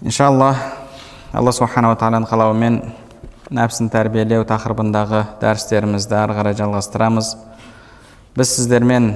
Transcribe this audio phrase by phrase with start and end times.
[0.00, 0.54] Иншалла
[1.36, 2.76] алла субханала тағаланың қалауымен
[3.52, 7.34] нәпсін тәрбиелеу тақырыбындағы дәрістерімізді ары қарай жалғастырамыз
[8.38, 9.10] біз сіздермен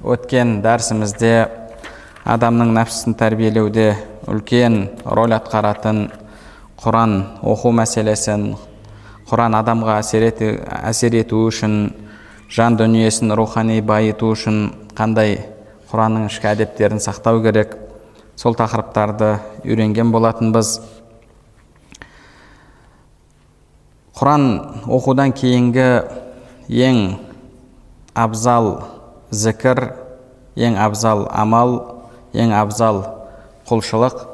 [0.00, 1.34] өткен дәрісімізде
[2.24, 3.90] адамның нәпсісін тәрбиелеуде
[4.32, 6.06] үлкен рөл атқаратын
[6.80, 8.54] құран оқу мәселесін
[9.28, 10.24] құран адамға әсер,
[10.64, 11.76] әсер ету үшін
[12.48, 14.64] жан дүниесін рухани байыту үшін
[14.96, 15.36] қандай
[15.92, 17.76] құранның ішкі әдептерін сақтау керек
[18.40, 19.34] сол тақырыптарды
[19.68, 20.78] үйренген болатынбыз.
[24.16, 24.46] Құран
[24.88, 25.88] оқудан кейінгі
[26.72, 27.00] ең
[28.16, 28.70] абзал
[29.28, 29.82] зікір
[30.56, 31.76] ең абзал амал
[32.32, 33.02] ең абзал
[33.68, 34.24] құлшылық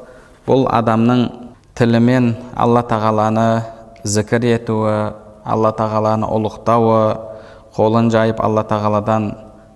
[0.47, 1.27] бұл адамның
[1.75, 3.47] тілімен алла тағаланы
[4.07, 4.97] зікір етуі
[5.43, 7.01] алла тағаланы ұлықтауы
[7.75, 9.33] қолын жайып алла тағаладан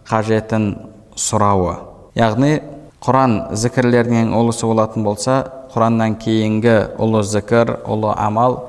[0.07, 0.71] қажетін
[1.19, 1.75] сұрауы.
[2.15, 2.59] Яғни
[3.01, 5.39] құран зікірлердің ең ұлысы болатын болса
[5.73, 8.59] құраннан кейінгі ұлы зікір ұлы амал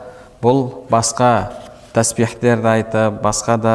[0.41, 1.51] бұл басқа
[1.93, 3.75] тәсбихтерді айтып басқа да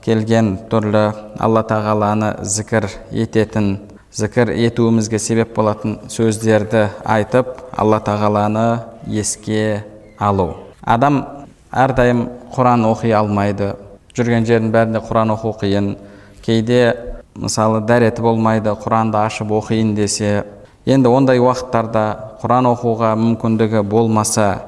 [0.00, 1.02] келген түрлі
[1.36, 3.74] алла тағаланы зікір ететін
[4.16, 8.66] зікір етуімізге себеп болатын сөздерді айтып алла тағаланы
[9.04, 9.84] еске
[10.16, 11.26] алу адам
[11.76, 12.24] әрдайым
[12.56, 13.74] құран оқи алмайды
[14.16, 15.92] жүрген жердің бәрінде құран оқу қиын
[16.40, 16.80] кейде
[17.34, 20.44] мысалы дәреті болмайды құранды ашып оқиын десе
[20.86, 22.04] енді ондай уақыттарда
[22.42, 24.62] құран оқуға мүмкіндігі болмаса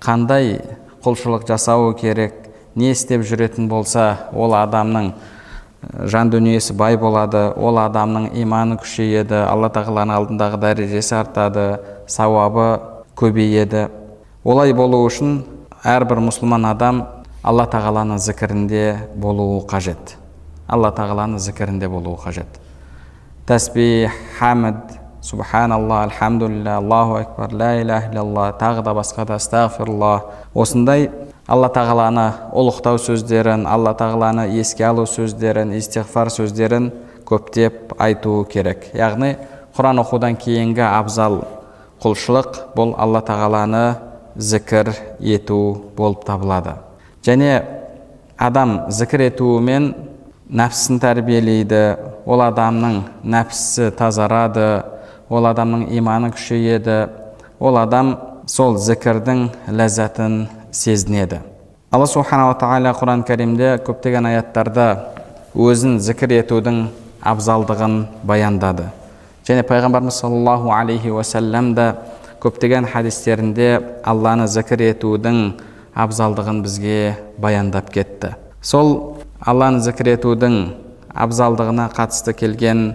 [0.00, 0.60] қандай
[1.04, 5.12] құлшылық жасауы керек не істеп жүретін болса ол адамның
[6.10, 11.66] жан дүниесі бай болады ол адамның иманы күшейеді алла тағаланың алдындағы дәрежесі артады
[12.10, 12.68] сауабы
[13.18, 13.88] көбейеді.
[14.44, 15.42] Олай болу үшін
[15.84, 17.04] әрбір мұсылман адам
[17.42, 18.84] алла тағаланың зікірінде
[19.16, 20.16] болуы қажет.
[20.68, 22.60] Алла тағаланың зікірінде болуы қажет.
[23.48, 30.12] Тәсбих хамд субханалла альхамдулилля аллаху акбар ля иляха иллалла тағы да басқа да астағфирулла
[30.54, 31.10] осындай
[31.48, 36.92] алла тағаланы ұлықтау сөздерін алла тағаланы еске алу сөздерін истиғфар сөздерін
[37.28, 38.90] көптеп айту керек.
[38.94, 39.36] Яғни
[39.76, 41.42] құран оқудан кейінгі абзал
[42.04, 43.84] құлшылық бұл алла тағаланы
[44.36, 46.76] зікір ету болып табылады.
[47.24, 47.64] Және
[48.38, 49.94] адам зікір етуімен
[50.48, 51.82] нәпсісін тәрбиелейді
[52.28, 54.68] ол адамның нәпсісі тазарады.
[55.28, 57.08] Ол адамның иманы күшейеді.
[57.60, 58.14] Ол адам
[58.48, 61.42] сол зікірдің ләззатын сезінеді.
[61.92, 64.88] Алла субханала тағала құран кәрімде көптеген аяттарда
[65.56, 66.86] өзін зікір етудің
[67.24, 67.98] абзалдығын
[68.28, 68.88] баяндады.
[69.48, 71.94] Және пайғамбарымыз саллаллаху алейхи уасалам да
[72.40, 73.70] көптеген хадистерінде
[74.04, 75.40] алланы зікір етудің
[75.96, 78.34] абзалдығын бізге баяндап кетті.
[78.60, 80.56] Сол алланы зікір етудің
[81.14, 82.94] абзалдығына қатысты келген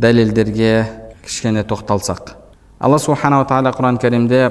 [0.00, 0.86] дәлелдерге
[1.24, 2.34] кішкене тоқталсақ.
[2.80, 4.42] Алла субханала тағала құран кәрімде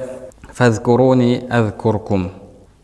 [0.58, 2.30] фәзкуруни әзкуркум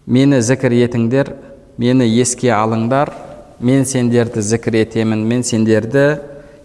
[0.05, 1.33] мені зікір етіңдер
[1.77, 3.11] мені еске алыңдар
[3.59, 6.19] мен сендерді зікір етемін мен сендерді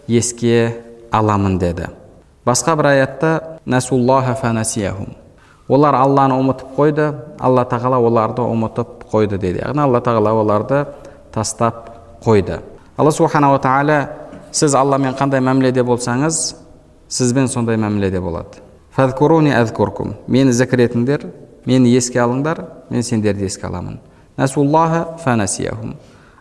[0.07, 1.89] еске аламын деді.
[2.45, 5.15] Басқа бір аятта насуллаха фанасияхум
[5.67, 7.07] олар алланы ұмытып қойды
[7.39, 9.61] алла тағала оларды ұмытып қойды деді.
[9.63, 10.85] Яғни алла тағала оларды
[11.33, 11.89] тастап
[12.23, 12.61] қойды.
[12.97, 14.09] Алла субханала тағала
[14.51, 16.55] сіз алламен қандай мәміледе болсаңыз
[17.09, 18.61] сізбен сондай мәміледе болады.
[18.97, 21.25] Әзкуркум мені зікір етіңдер
[21.65, 23.99] мені еске алыңдар мен сендерді еске аламын.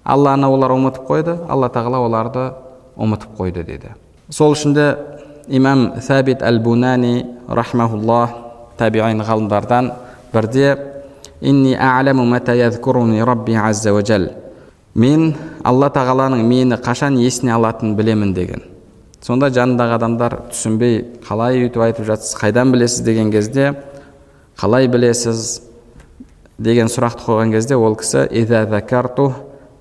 [0.04, 2.52] Алланы олар ұмытып қойды алла тағала оларды
[2.98, 3.94] ұмытып қойды деді.
[4.28, 4.96] Сол үшін де
[5.48, 8.28] имам сәбит әл бунани рахмаулла
[8.76, 9.92] табиин ғалымдардан
[10.32, 10.76] бірде
[14.94, 15.34] мен
[15.64, 18.62] алла тағаланың мені қашан есіне алатынын білемін деген
[19.22, 23.00] сонда жанындағы адамдар түсінбей қалай өйтіп айтып жатсыз қайдан білесіз?
[23.04, 23.74] деген кезде
[24.58, 25.62] қалай білесіз?
[26.58, 28.28] деген сұрақты қойған кезде ол кісі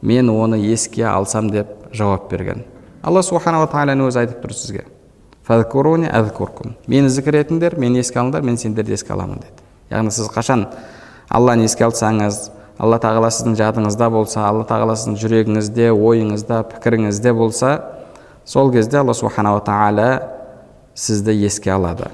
[0.02, 2.64] мен оны еске алсам деп жауап берген.
[3.04, 4.86] Алла субханала тағаланың өзі айтып тұр сізге.
[6.88, 9.64] Мені зікір етіңдер мені еске алыңдар мен сендерді еске аламын деді.
[9.92, 10.68] Яғни сіз қашан
[11.30, 12.50] алланы еске алсаңыз
[12.82, 17.76] алла тағала сіздің жадыңызда болса алла тағала сіздің жүрегіңізде ойыңызда пікіріңізде болса
[18.46, 20.08] сол кезде алла субханала тағала
[20.98, 22.10] сізді еске алады.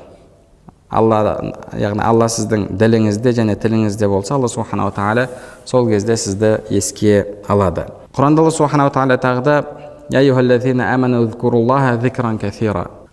[0.91, 1.39] Алла
[1.79, 5.27] яғни алла сіздің діліңізде және тіліңізде болса алла субханала тағала
[5.65, 7.87] сол кезде сізді еске алады.
[8.15, 9.63] Құранда алла субханала тағала тағы да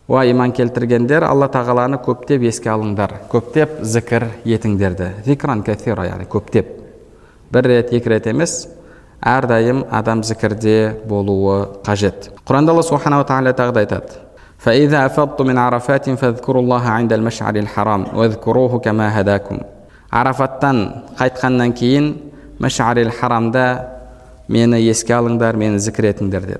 [0.06, 6.83] уа иман келтіргендер алла тағаланы көптеп еске алыңдар көптеп зікір етіңдерді зикран кәсира яғни көптеп
[7.51, 8.67] бір рет екі рет емес
[9.21, 14.25] әрдайым адам зікірде болуы қажет құранда алла субханала тағала тағы да айтады
[14.59, 19.57] فإذا أفضتم من عرفات فاذكروا الله عند المشعر الحرام واذكروه كما هداكم
[20.09, 22.05] арафаттан қайтқаннан кейін
[22.59, 23.65] мәшарил харамда
[24.47, 26.57] мені еске алыңдар мені зікір етіңдер деді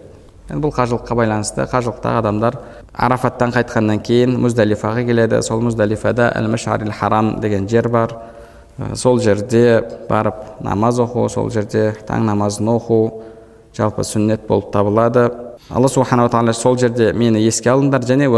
[0.49, 2.59] енді бұл қажылыққа байланысты қажылықтағы адамдар
[2.93, 8.13] арафаттан қайтқаннан кейін мұздалифаға келеді сол мұздалифада әл мәшарил харам деген жер бар
[8.94, 13.22] сол жерде барып намаз оқу сол жерде таң намазын оқу
[13.76, 15.30] жалпы сүннет болып табылады.
[15.70, 18.28] Алла субханала тағала сол жерде мені еске алыңдар және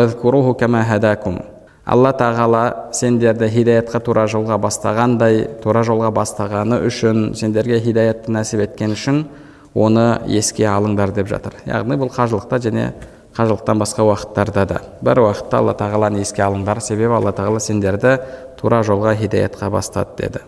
[1.87, 8.97] алла тағала сендерді хидаятқа тура жолға бастағандай тура жолға бастағаны үшін сендерге хидаятты нәсіп еткен
[8.97, 9.21] үшін
[9.75, 11.55] оны еске алыңдар деп жатыр.
[11.67, 12.89] Яғни бұл қажылықта және
[13.38, 18.18] қажылықтан басқа уақыттарда да бір уақытта алла тағаланы еске алыңдар себебі алла тағала сендерді
[18.60, 20.46] тура жолға хидаятқа бастады деді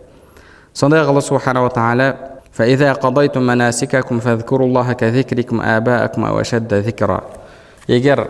[0.74, 2.14] сондай ақ алла субханала тағала
[2.54, 7.22] فإذا قضيتم مناسككم فاذكروا الله كذكركم آباءكم أو أشد ذكرا
[7.88, 8.22] егер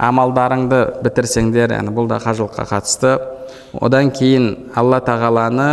[0.00, 3.10] амалдарыңды бітірсеңдер яғни бұл да қажылыққа қатысты
[3.84, 5.68] одан кейін алла тағаланы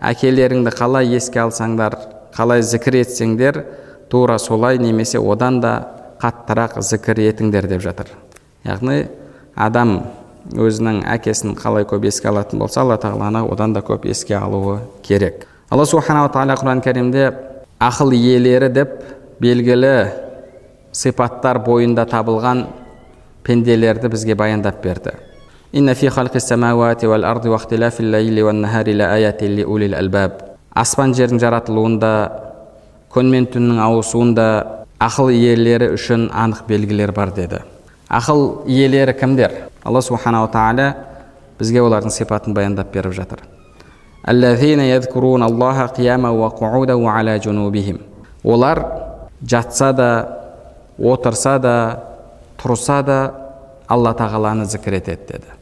[0.00, 1.98] әкелеріңді қалай еске алсаңдар
[2.32, 3.60] қалай зікір етсеңдер
[4.08, 5.74] тура солай немесе одан да
[6.21, 8.11] қаттырақ зікір етіңдер деп жатыр.
[8.65, 9.07] Яғни
[9.55, 9.99] адам
[10.55, 15.47] өзінің әкесін қалай көп еске алатын болса алла тағаланы одан да көп еске алуы керек.
[15.69, 17.31] Алла субханала тағала құран кәрімде
[17.79, 18.93] ақыл иелері деп
[19.41, 19.93] белгілі
[20.95, 22.65] сипаттар бойында табылған
[23.43, 25.13] пенделерді бізге баяндап берді.
[30.77, 32.09] Аспан жердің жаратылуында
[33.09, 34.45] күн мен түннің ауысуында
[34.99, 37.61] ақыл иелері үшін анық белгілер бар деді.
[38.09, 39.51] Ақыл иелері кімдер?
[39.83, 40.93] Алла субханала тағала
[41.59, 43.43] бізге олардың сипатын баяндап беріп жатыр.
[48.43, 48.85] Олар
[49.41, 50.09] жатса да
[50.97, 51.75] отырса да
[52.57, 53.19] тұрса да
[53.87, 55.53] алла тағаланы зікір етеді деді.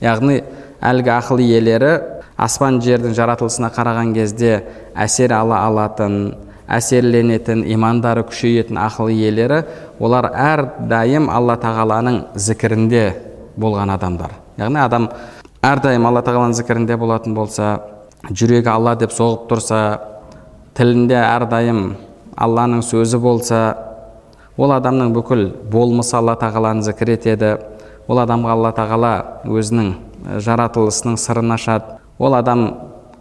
[0.00, 0.42] Яғни
[0.80, 1.92] әлгі ақыл иелері
[2.40, 4.62] аспан жердің жаратылысына қараған кезде
[4.94, 6.34] әсер ала алатын
[6.70, 9.64] әсерленетін имандары күшейетін ақыл иелері
[10.00, 13.04] олар әрдайым алла тағаланың зікірінде
[13.60, 14.36] болған адамдар.
[14.60, 15.08] Яғни адам
[15.66, 17.72] әрдайым алла тағаланың зікірінде болатын болса
[18.30, 19.80] жүрегі алла деп соғып тұрса
[20.78, 21.94] тілінде әрдайым
[22.36, 23.60] алланың сөзі болса
[24.60, 27.56] ол адамның бүкіл болмысы алла тағаланы зікір етеді.
[28.10, 29.12] Ол адамға алла тағала
[29.46, 29.92] өзінің
[30.44, 31.96] жаратылысының сырын ашады.
[32.18, 32.64] Ол адам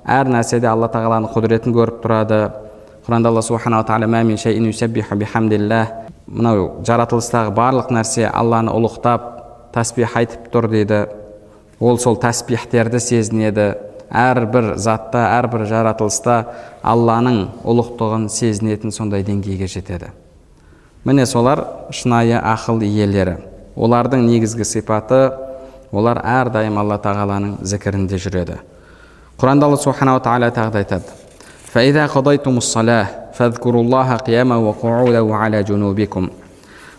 [0.03, 2.39] әр нәрседе алла тағаланың құдіретін көріп тұрады.
[3.07, 4.07] Құранда алла субханала тағала
[6.29, 9.25] мынау жаратылыстағы барлық нәрсе алланы ұлықтап
[9.73, 10.99] тәсбих айтып тұр дейді
[11.81, 13.67] ол сол тәсбихтерді сезінеді
[14.13, 16.37] әрбір затта әрбір жаратылыста
[16.85, 20.11] алланың ұлықтығын сезінетін сондай деңгейге жетеді
[21.05, 21.63] міне солар
[21.95, 23.39] шынайы ақыл иелері
[23.75, 25.23] олардың негізгі сипаты
[25.91, 28.59] олар әрдайым алла тағаланың зікірінде жүреді
[29.41, 31.17] құранда алла субханала тағала тағы да айтады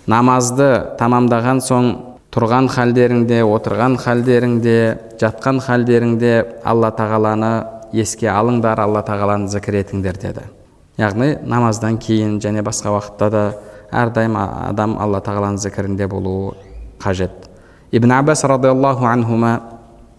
[0.06, 1.88] намазды тамамдаған соң
[2.30, 4.76] тұрған халдеріңде отырған халдеріңде
[5.18, 7.50] жатқан халдеріңде алла тағаланы
[7.90, 10.46] еске алыңдар алла тағаланы зікір етіңдер деді.
[11.02, 13.42] Яғни намаздан кейін және басқа уақытта да
[13.90, 16.54] әрдайым адам алла тағаланың зікірінде болуы
[17.02, 17.50] қажет.
[17.90, 19.60] Ибн аббас радиаллаху анхума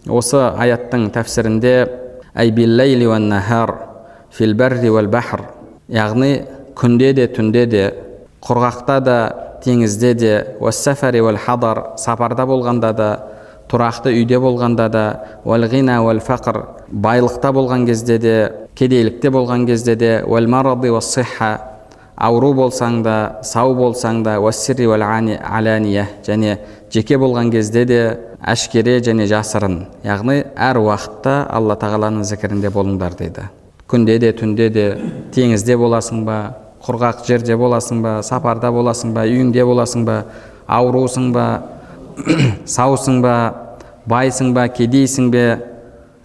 [0.10, 1.08] осы аяттың
[4.38, 5.46] тәфсірінде
[5.92, 6.32] яғни
[6.78, 7.84] күнде де түнде де
[8.42, 9.18] құрғақта да
[9.64, 13.10] теңізде де уассафари уәл хадар сапарда болғанда да
[13.72, 15.04] тұрақты үйде болғанда да
[15.46, 16.62] уәл ғина уәл фақр
[16.92, 18.36] байлықта болған кезде де
[18.76, 20.92] кедейлікте болған кезде де уәл маради
[22.22, 25.06] ауру болсаң да сау болсаң да уассирри уәл
[26.28, 26.58] және
[26.94, 28.02] жеке болған кезде де
[28.42, 33.50] әшкере және жасырын яғни әр уақытта алла тағаланың зікірінде болыңдар дейді
[33.92, 34.86] күнде де түнде де
[35.36, 36.38] теңізде боласың ба
[36.86, 40.24] құрғақ жерде боласың ба сапарда боласың ба үйіңде боласың ба
[40.68, 41.46] аурусың ба
[42.76, 43.36] саусың ба
[44.10, 45.46] байсың ба кедейсің бе?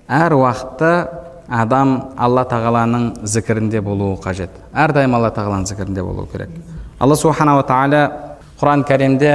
[0.06, 0.92] Әр уақытта
[1.48, 4.50] адам алла тағаланың зікірінде болуы қажет.
[4.74, 6.50] Әрдайым алла тағаланың зікірінде болу керек.
[7.00, 8.02] Алла субханала тағала
[8.60, 9.32] құран кәрімде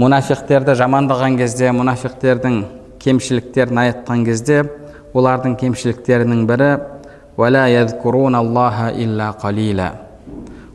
[0.00, 2.62] мұнафиқтерді жамандаған кезде мұнафиқтердің
[3.02, 4.62] кемшіліктерін айтқан кезде
[5.14, 6.70] олардың кемшіліктерінің бірі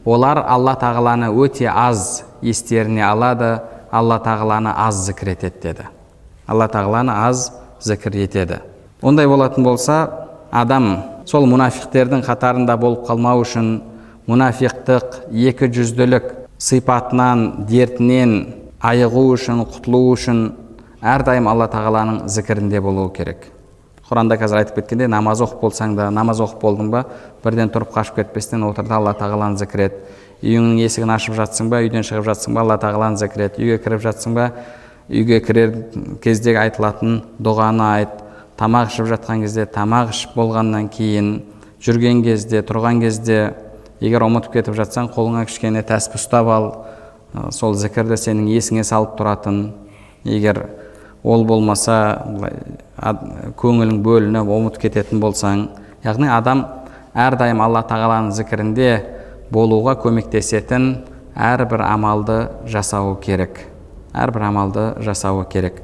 [0.05, 3.59] олар алла тағаланы өте аз естеріне алады
[3.91, 5.85] алла тағаланы аз зікір етеді деді.
[6.47, 8.59] Алла тағаланы аз зікір етеді.
[9.01, 9.99] Ондай болатын болса
[10.51, 10.89] адам
[11.25, 13.69] сол мұнафиқтердің қатарында болып қалмау үшін
[14.27, 18.35] мұнафиқтық екі жүзділік сипатынан дертінен
[18.81, 20.43] айығу үшін құтылу үшін
[21.01, 23.47] әрдайым алла тағаланың зікірінде болуы керек.
[24.09, 27.05] Құранда қазір айтып кеткендей намаз оқып болсаң да намаз оқып болдың ба?
[27.43, 29.97] бірден тұрып қашып кетпестен отыр да алла тағаланы зікір ет
[30.41, 34.01] үйіңнің есігін ашып жатсың ба үйден шығып жатсың ба алла тағаланы зікір ет үйге кіріп
[34.07, 34.49] жатсың ба
[35.09, 35.73] үйге кірер
[36.23, 38.17] кездегі айтылатын дұғаны айт.
[38.59, 41.29] Тамақ ішіп жатқан кезде тамақ ішіп болғаннан кейін
[41.81, 43.39] жүрген кезде тұрған кезде
[44.03, 46.69] егер ұмытып кетіп жатсаң қолыңа кішкене тәспі ұстап ал.
[47.55, 49.71] Сол зікірді сенің есіңе салып тұратын.
[50.27, 50.65] Егер
[51.23, 52.19] ол болмаса
[52.99, 55.67] көңілің бөлініп ұмытып кететін болсаң
[56.03, 56.65] яғни адам
[57.15, 58.89] әрдайым алла тағаланың зікірінде
[59.51, 60.89] болуға көмектесетін
[61.35, 63.61] әрбір амалды жасауы керек.
[64.13, 65.81] Әрбір амалды жасауы керек.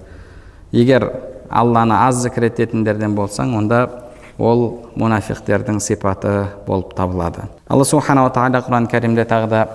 [0.71, 1.07] Егер
[1.49, 3.85] алланы аз зікір ететіндерден болсаң онда
[4.37, 4.65] ол
[4.99, 7.47] мұнафиқтердің сипаты болып табылады.
[7.69, 9.67] Алла субханала тағала құран кәрімде тағы да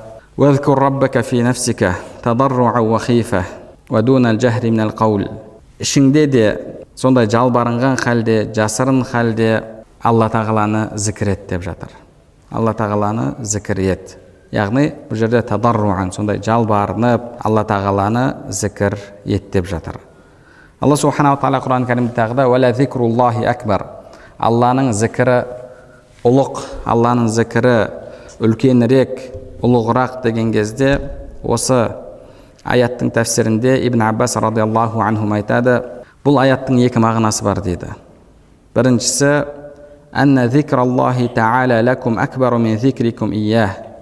[5.80, 6.44] ішіңде де
[7.00, 9.62] сондай жалбарынған халде жасырын халде
[10.04, 11.94] алла тағаланы зікір ет деп жатыр.
[12.52, 14.16] Алла тағаланы зікір ет.
[14.52, 19.96] Яғни бұл жерде тадарруан сондай жалбарынып алла тағаланы зікір ет деп жатыр.
[20.80, 23.86] Алла субханала тағала құран кәрімде тағы да әкбар
[24.40, 25.38] алланың зікірі
[26.24, 27.74] ұлық алланың зікірі
[28.40, 29.18] үлкенірек
[29.60, 30.94] ұлығырақ деген кезде
[31.44, 31.80] осы
[32.64, 35.76] аяттың тәфсірінде ибн аббас радиаллаху анхум айтады
[36.24, 37.94] бұл аяттың екі мағынасы бар дейді.
[38.76, 39.30] Біріншісі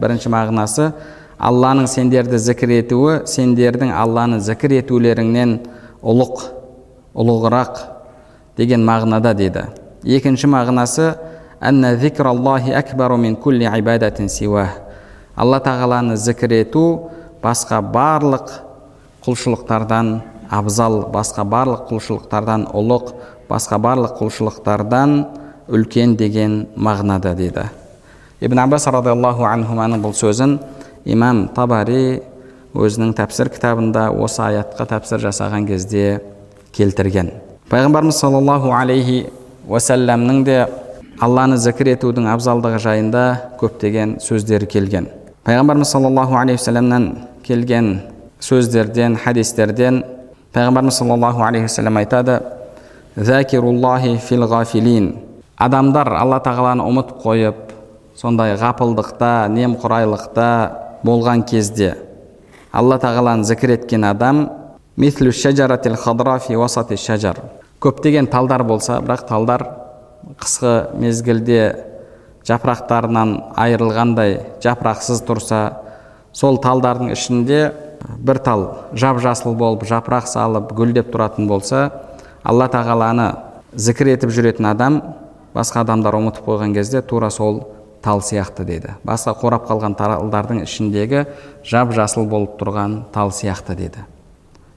[0.02, 0.92] бірінші мағынасы
[1.38, 5.58] алланың сендерді зікір етуі сендердің алланы зікір етулеріңнен
[6.02, 6.42] ұлық
[7.14, 7.82] ұлығырақ
[8.58, 9.66] деген мағынада дейді.
[10.02, 11.12] Екінші мағынасы
[15.38, 16.84] алла тағаланы зікір ету
[17.42, 18.50] басқа барлық
[19.22, 23.12] құлшылықтардан абзал басқа барлық құлшылықтардан ұлық
[23.48, 25.14] басқа барлық құлшылықтардан
[25.68, 27.68] үлкен деген мағынада дейді.
[28.40, 30.58] Ибн аббас радиаллаху анхуманың бұл сөзін
[31.04, 32.22] имам табари
[32.74, 36.20] өзінің тәпсір кітабында осы аятқа тәпсір жасаған кезде
[36.72, 37.32] келтірген.
[37.68, 39.26] Пайғамбарымыз саллаллаху алейхи
[39.68, 40.60] уасаламның де
[41.20, 43.24] алланы зікір етудің абзалдығы жайында
[43.60, 45.08] көптеген сөздері келген.
[45.44, 47.08] Пайғамбарымыз саллаллаху алейхи уассаламнан
[47.44, 48.00] келген
[48.40, 50.04] сөздерден хадистерден
[50.52, 52.40] пайғамбарымыз саллаллаху алейхи уассалам айтады
[53.16, 54.44] фил
[55.58, 57.72] адамдар алла тағаланы ұмытып қойып
[58.14, 60.50] сондай ғапылдықта немқұрайлықта
[61.02, 61.96] болған кезде
[62.72, 64.44] алла тағаланы зікір еткен адам
[67.82, 69.66] көптеген талдар болса бірақ талдар
[70.38, 71.60] қысқы мезгілде
[72.46, 75.60] жапырақтарынан айырылғандай жапырақсыз тұрса
[76.32, 77.60] сол талдардың ішінде
[78.16, 81.90] бір тал жап жасыл болып жапырақ салып гүлдеп тұратын болса
[82.42, 83.32] алла тағаланы
[83.74, 85.02] зікір етіп жүретін адам
[85.54, 87.64] басқа адамдар ұмытып қойған кезде тура сол
[88.02, 88.94] тал сияқты дейді.
[89.04, 91.26] Басқа қурап қалған талдардың ішіндегі
[91.66, 94.04] жап жасыл болып тұрған тал сияқты дейді.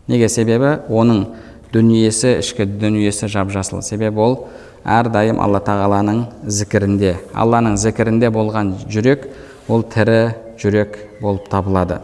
[0.08, 0.80] Неге себебі?
[0.90, 1.28] Оның
[1.74, 3.82] дүниесі ішкі дүниесі жап жасыл.
[3.86, 4.38] Себебі ол
[4.84, 7.18] әрдайым алла тағаланың зікірінде.
[7.34, 9.30] Алланың зікірінде болған жүрек
[9.70, 12.02] ол тірі жүрек болып табылады.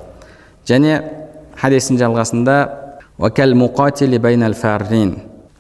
[0.68, 1.02] Және
[1.62, 2.58] хадистің жалғасында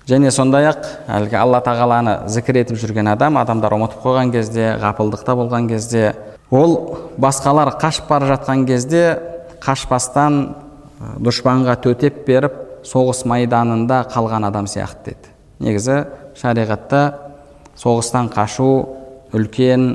[0.08, 5.36] және сондай ақ әлгі алла тағаланы зікір етіп жүрген адам адамдар ұмытып қойған кезде ғапылдықта
[5.36, 6.14] болған кезде
[6.52, 6.78] ол
[7.20, 9.04] басқалар қашып бара жатқан кезде
[9.60, 10.38] қашпастан
[11.20, 15.98] дұшпанға төтеп беріп соғыс майданында қалған адам сияқты деді негізі
[16.40, 17.02] шариғатта
[17.78, 18.70] соғыстан қашу
[19.36, 19.90] үлкен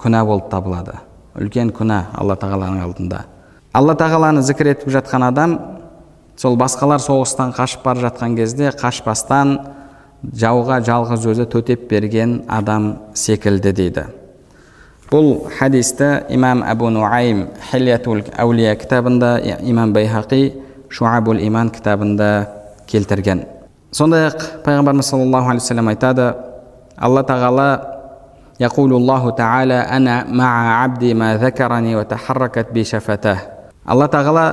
[0.00, 0.98] күнә болып табылады.
[1.38, 3.24] Үлкен күнә алла тағаланың алдында.
[3.74, 5.54] Алла тағаланы зікір етіп жатқан адам
[6.38, 9.56] сол басқалар соғыстан қашып бара жатқан кезде қашпастан
[10.30, 14.04] жауға жалғыз өзі төтеп берген адам секілді дейді.
[15.10, 20.52] Бұл хадисті имам әбу нуайм хилятул әулия кітабында имам байхақи
[20.88, 22.48] шуабул иман кітабында
[22.86, 23.44] келтірген.
[23.90, 26.34] Сондай ақ пайғамбарымыз саллаллаху алейхи вассалам айтады
[26.96, 27.68] алла тағала
[28.58, 31.34] тағала ана маа абди ма
[33.84, 34.44] алла тағала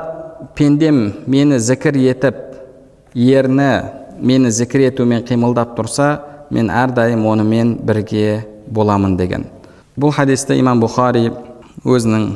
[0.55, 2.35] пендем мені зікір етіп
[3.15, 3.71] ерні
[4.21, 6.19] мені зікір етумен қимылдап тұрса
[6.51, 9.45] мен әрдайым онымен бірге боламын деген.
[9.97, 11.31] Бұл хадисті имам бұхари
[11.85, 12.27] өзінің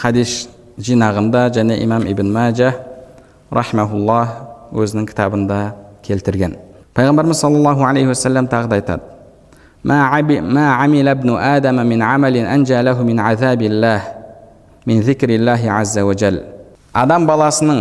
[0.00, 0.48] хадис
[0.80, 2.72] жинағында және имам ибн мәжа
[3.50, 4.22] рахмаулла
[4.72, 5.60] өзінің кітабында
[6.06, 6.56] келтірген.
[6.96, 9.02] Пайғамбарымыз саллаллаху алейхи уассалам тағы да айтады.
[16.96, 17.80] Адам баласының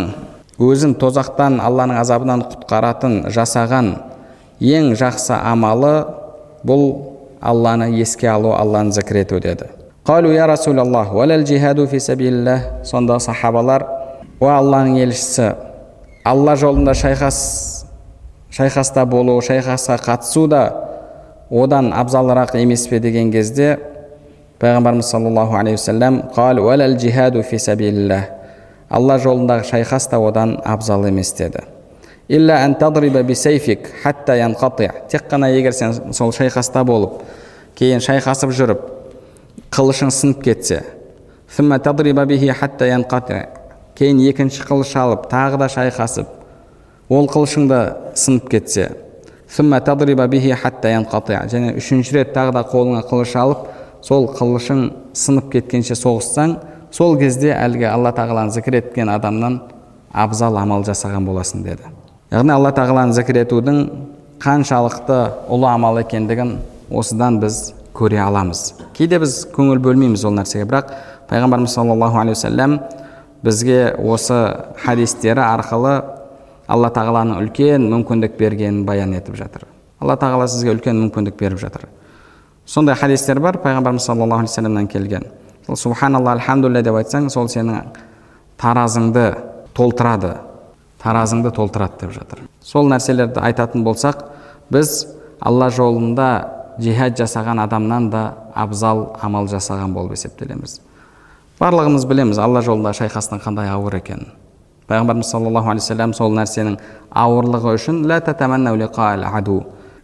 [0.60, 3.94] өзін тозақтан алланың азабынан құтқаратын жасаған
[4.60, 5.94] ең жақсы амалы
[6.68, 6.84] бұл
[7.40, 9.70] алланы еске алу алланы зікір ету деді.
[12.84, 13.86] Сонда сахабалар
[14.40, 15.54] о алланың елшісі
[16.26, 17.40] алла жолында шайқас
[18.52, 20.64] шайқаста болу шайқасқа қатысу да
[21.52, 23.00] одан абзалырақ емес пе?
[23.00, 23.80] деген кезде
[24.60, 26.22] пайғамбарымыз саллаллаху алейхи уассалам
[28.90, 31.60] алла жолындағы шайқас та одан абзал емес деді
[35.12, 37.22] тек қана егер сен сол шайқаста болып
[37.76, 38.82] кейін шайқасып жүріп
[39.72, 40.84] қылышың сынып кетсе
[43.98, 46.28] кейін екінші қылыш алып тағы да шайқасып
[47.10, 48.92] ол қылышың да сынып кетсе
[51.52, 53.68] және үшінші рет тағы да қолыңа қылыш алып
[54.02, 54.84] сол қылышың
[55.18, 56.58] сынып кеткенше соғыссаң
[56.92, 59.60] сол кезде әлгі алла тағаланы зікір еткен адамнан
[60.14, 61.90] абзал амал жасаған боласың деді.
[62.32, 63.82] Яғни алла тағаланы зікір етудің
[64.44, 66.58] қаншалықты ұлы амал екендігін
[66.92, 68.74] осыдан біз көре аламыз.
[68.94, 70.94] Кейде біз көңіл бөлмейміз ол нәрсеге бірақ
[71.30, 72.80] пайғамбарымыз саллаллаху алейхи уассалам
[73.44, 74.38] бізге осы
[74.84, 75.96] хадистері арқылы
[76.68, 79.66] алла тағаланың үлкен мүмкіндік бергенін баян етіп жатыр.
[80.00, 81.88] Алла тағала сізге үлкен мүмкіндік беріп жатыр.
[82.68, 85.24] Сондай хадистер бар пайғамбарымыз саллаллаху алейхи вассаламнан келген.
[85.66, 87.96] Сол субханалла альхамдулилля деп айтсаң сол сенің
[88.60, 89.32] таразыңды
[89.74, 90.36] толтырады
[91.04, 92.42] таразыңды толтырады деп жатыр.
[92.62, 94.26] Сол нәрселерді айтатын болсақ
[94.72, 95.08] біз
[95.40, 96.28] алла жолында
[96.80, 98.24] жихад жасаған адамнан да
[98.56, 100.82] абзал амал жасаған болып есептелеміз.
[101.60, 104.28] Барлығымыз білеміз алла жолында шайқастың қандай ауыр екенін.
[104.88, 106.78] Пайғамбарымыз саллаллаху алейхи сол нәрсенің
[107.12, 108.04] ауырлығы үшін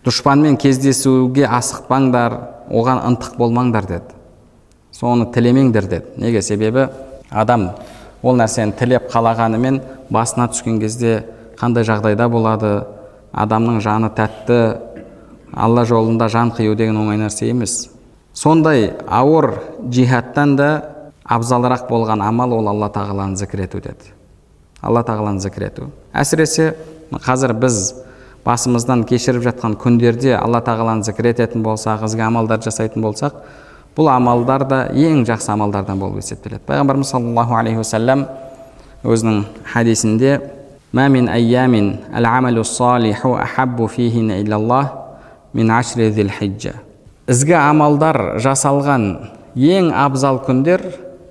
[0.03, 2.35] дұшпанмен кездесуге асықпаңдар
[2.69, 4.15] оған ынтық болмаңдар деді.
[4.91, 6.05] Соны тілемеңдер деді.
[6.17, 6.41] Неге?
[6.41, 6.87] Себебі
[7.29, 7.69] адам
[8.21, 11.23] ол нәрсені тілеп қалағанымен басына түскен кезде
[11.59, 12.73] қандай жағдайда болады?
[13.33, 14.59] Адамның жаны тәтті
[15.53, 17.89] алла жолында жан қию деген оңай нәрсе емес.
[18.33, 19.55] Сондай ауыр
[19.89, 20.69] жихадтан да
[21.23, 24.11] абзалырақ болған амал ол алла тағаланы зікір ету деді.
[24.81, 25.89] Алла тағаланы зікір ету.
[26.13, 26.73] Әсіресе
[27.11, 27.93] қазір біз
[28.43, 33.37] басымыздан кешіріп жатқан күндерде алла тағаланы зікір ететін болсақ ізгі амалдар жасайтын болсақ
[33.95, 36.63] бұл амалдар да ең жақсы амалдардан болып есептеледі.
[36.67, 38.25] Пайғамбарымыз саллаллаху алейхи уассалам
[39.03, 40.39] өзінің хадисінде
[47.31, 49.07] ізгі амалдар жасалған
[49.55, 50.83] ең абзал күндер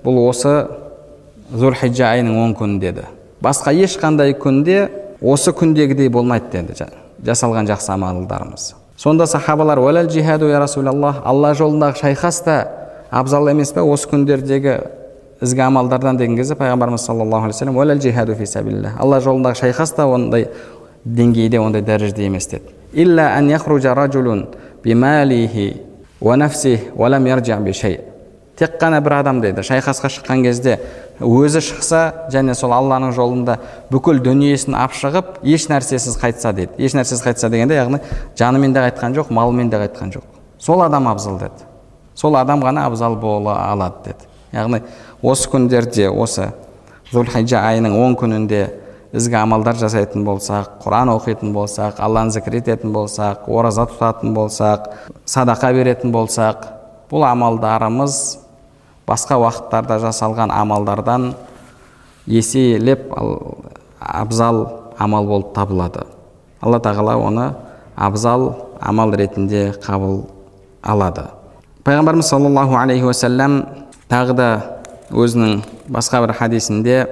[0.03, 0.55] бұл осы
[1.53, 3.05] зүлхиджа айының он күні деді.
[3.43, 4.87] Басқа ешқандай күнде
[5.21, 8.73] осы күндегідей болмайды деді жасалған жақсы амалдарымыз.
[8.97, 12.67] Сонда сахабалар жихаду я расулаллах алла жолындағы шайқас та
[13.11, 13.81] абзал емес пе?
[13.81, 14.79] Осы күндердегі
[15.41, 18.45] ізгі амалдардан деген кезде пайғамбарымыз саллаллаху алейхи вассалам жихаду фи
[18.99, 20.49] алла жолындағы шайқас та ондай
[21.05, 22.63] деңгейде ондай дәрежеде емес деді.
[28.63, 29.61] Тек қана бір адам дейді.
[29.67, 30.77] Шайқасқа шыққан кезде
[31.19, 33.57] өзі шықса және сол алланың жолында
[33.91, 36.77] бүкіл дүниесін алып шығып еш нәрсесіз қайтса дейді.
[36.79, 37.99] Еш нәрсесіз қайтса дегенде яғни
[38.39, 40.23] жанымен де қайтқан жоқ малымен де қайтқан жоқ.
[40.59, 41.67] Сол адам абзал деді.
[42.15, 44.29] Сол адам ғана абзал бола алады деді.
[44.53, 44.81] Яғни
[45.21, 46.53] осы күндерде осы
[47.11, 48.67] зүлхиджа айының он күнінде
[49.13, 54.87] ізгі амалдар жасайтын болсақ құран оқитын болсақ алланы зікір ететін болсақ ораза тұтатын болсақ
[55.25, 56.65] садақа беретін болсақ
[57.11, 58.42] бұл амалдарымыз
[59.07, 61.33] басқа уақыттарда жасалған амалдардан
[62.27, 63.11] еселеп
[63.99, 66.05] абзал амал болып табылады.
[66.61, 67.53] Алла тағала оны
[67.95, 70.25] абзал амал ретінде қабыл
[70.81, 71.27] алады.
[71.83, 73.65] Пайғамбарымыз саллаллаху алейхи уассалам
[74.09, 74.47] тағы да
[75.11, 77.07] өзінің басқа бір хадисінде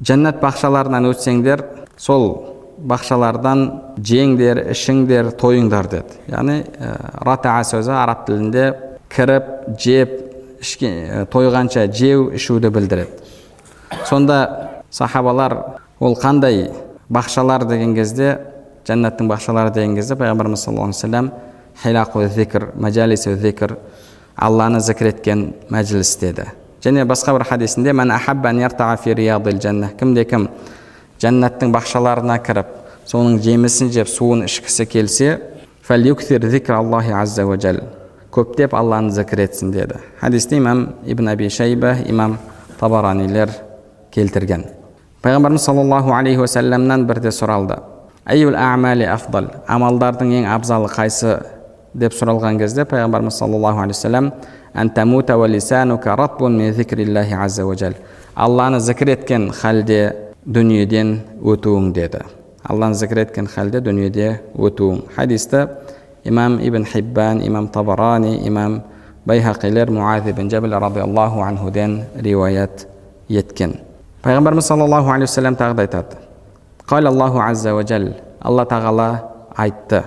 [0.00, 1.64] жәннат бақшаларынан өтсеңдер
[1.98, 3.64] сол бақшалардан
[4.00, 6.20] жеңдер ішіңдер тойыңдар деді.
[6.30, 6.94] Яғни ә,
[7.26, 8.66] ратаа сөзі араб тілінде
[9.12, 10.14] кіріп жеп
[10.60, 13.10] ішкен тойғанша жеу ішуді білдіреді.
[14.08, 15.56] Сонда сахабалар
[16.00, 16.70] ол қандай
[17.08, 17.66] бақшалар?
[17.68, 18.38] деген кезде
[18.88, 21.32] жәннаттың бақшалары деген кезде пайғамбарымыз саллаллаху алейхи вассалам
[23.36, 23.76] зикр
[24.36, 26.46] алланы зікір еткен мәжіліс деді.
[26.80, 27.92] Және басқа бір хадисінде
[29.98, 30.48] кімде кім
[31.20, 32.70] жәннаттың бақшаларына кіріп
[33.10, 35.38] соның жемісін жеп суын ішкісі келсе
[38.30, 42.38] көптеп алланы зікір етсін деді хадисті имам ибн аби шайба имам
[42.78, 43.50] табаранилер
[44.14, 44.64] келтірген
[45.24, 47.80] пайғамбарымыз саллаллаху алейхи уассаламнан бірде сұралды
[48.24, 51.40] әйюл афдал амалдардың ең абзалы қайсы
[51.92, 54.32] деп сұралған кезде пайғамбарымыз саллаллаху алейхи уассалам
[58.34, 62.24] алланы зікір еткен халде дүниеден өтуің деді.
[62.64, 65.02] Алланы зікір еткен халде дүниеде өтуің.
[65.14, 65.66] Хадисті
[66.24, 68.82] имам ибн хиббан имам табарани имам
[69.26, 72.86] байхақилер муаз ибн жабіл радиаллаху анхуден риуаят
[73.28, 73.76] еткен.
[74.22, 76.16] Пайғамбарымыз саллаллаху алейхи уассалам тағы да айтады.
[76.88, 79.22] Қал аллаху азза уажал алла тағала
[79.56, 80.04] айтты.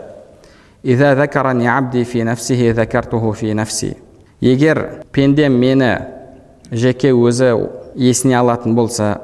[4.44, 5.90] Егер пендем мені
[6.70, 9.22] жеке өзі есіне алатын болса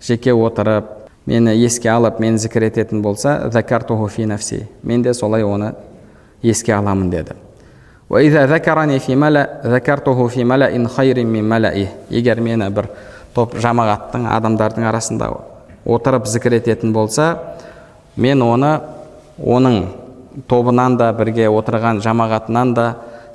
[0.00, 0.84] жеке отырып
[1.26, 3.50] мені еске алып мені зікір ететін болса
[4.82, 5.74] мен де солай оны
[6.42, 7.32] еске аламын деді.
[12.10, 12.88] Егер мені бір
[13.34, 15.30] топ жамағаттың адамдардың арасында
[15.84, 17.38] отырып зікір ететін болса
[18.16, 18.80] мен оны
[19.42, 19.88] оның
[20.48, 22.86] тобынан да бірге отырған жамағатынан да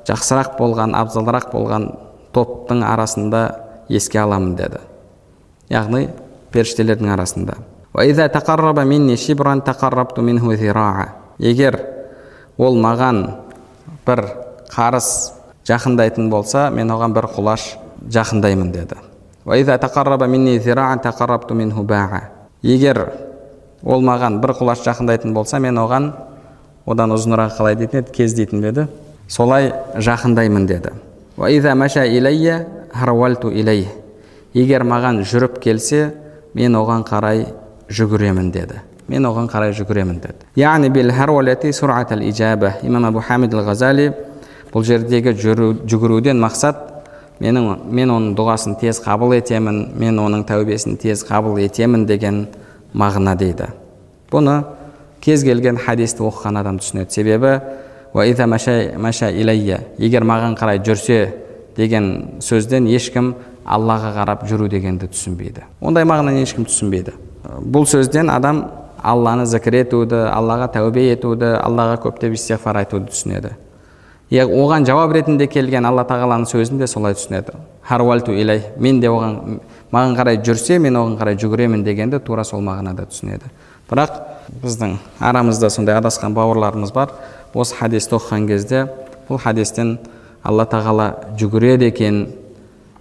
[0.07, 1.91] жақсырақ болған абзалырақ болған
[2.33, 3.41] топтың арасында
[3.89, 4.79] еске аламын деді.
[5.69, 6.09] Яғни
[6.53, 7.57] періштелердің арасында.
[11.41, 11.79] Егер
[12.57, 13.21] ол маған
[14.07, 14.21] бір
[14.71, 15.07] қарыс
[15.67, 17.75] жақындайтын болса мен оған бір құлаш
[18.11, 18.95] жақындаймын деді.
[22.61, 22.99] Егер
[23.83, 26.11] ол маған бір құлаш жақындайтын болса мен оған
[26.85, 28.87] одан ұзынырақ қалай дейтін еді кез дейтін еді?
[29.27, 30.93] Солай жақындаймын деді.
[34.53, 36.11] Егер маған жүріп келсе
[36.53, 37.45] мен оған қарай
[37.89, 38.81] жүгіремін деді.
[39.07, 40.45] Мен оған қарай жүгіремін деді.
[40.55, 40.89] Яғни
[42.83, 44.11] имам абу хамид ал ғазали
[44.71, 46.77] бұл жердегі жүру, жүгіруден мақсат
[47.41, 52.45] менің мен оның дұғасын тез қабыл етемін мен оның тәубесін тез қабыл етемін деген
[52.93, 53.67] мағына дейді.
[54.31, 54.63] Бұны
[55.21, 57.11] кез келген хадисті оқыған адам түсінеді.
[57.11, 57.59] Себебі
[59.97, 61.33] егер маған қарай жүрсе
[61.75, 63.35] деген сөзден ешкім
[63.65, 65.65] аллаға қарап жүру дегенді түсінбейді.
[65.81, 67.13] Ондай мағынаны ешкім түсінбейді.
[67.61, 68.65] Бұл сөзден адам
[69.01, 73.53] алланы зікір етуді аллаға тәубе етуді аллаға көптеп истиғфар айтуды түсінеді.
[74.31, 77.57] Оған жауап ретінде келген алла тағаланың сөзін де солай түсінеді.
[77.83, 79.59] Харуальту илай мен де оған
[79.91, 83.49] маған қарай жүрсе мен оған қарай жүгіремін дегенді тура сол мағынада түсінеді.
[83.89, 84.21] Бірақ
[84.63, 87.11] біздің арамызда сондай адасқан бауырларымыз бар.
[87.53, 88.85] Осы хадисті оқыған кезде
[89.27, 89.97] бұл хадистен
[90.43, 92.21] алла тағала жүгіреді екен.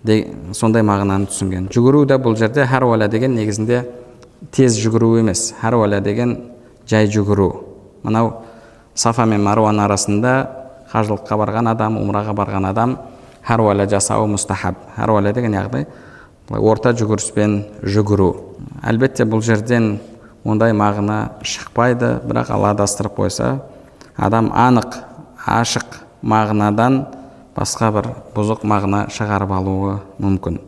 [0.04, 0.20] Де,
[0.52, 1.68] сондай мағынаны түсінген.
[1.72, 3.84] Жүгіру де бұл жерде харуаля деген негізінде
[4.52, 5.50] тез жүгіру емес.
[5.60, 6.36] Харуаля деген
[6.88, 7.50] жай жүгіру.
[8.02, 8.32] Мынау
[8.94, 10.34] сафа мен маруан арасында
[10.92, 12.96] қажылыққа барған адам умраға барған адам
[13.46, 15.84] харуаля жасауы мұстахаб харуаля деген яғни
[16.50, 18.30] орта жүгіріспен жүгіру.
[18.82, 19.98] Әлбетте бұл жерден
[20.44, 23.60] ондай мағына шықпайды бірақ алла адастырып қойса
[24.16, 24.98] адам анық
[25.46, 27.04] ашық мағынадан
[27.56, 30.60] басқа бір бұзық мағына шығарып алуы мүмкін.